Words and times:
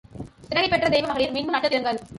சிறகைப் 0.49 0.69
பெற்ற 0.69 0.89
தெய்வ 0.89 1.07
மகளிர், 1.07 1.33
மின்னும் 1.33 1.55
நட்சத்திரங்கள். 1.55 2.01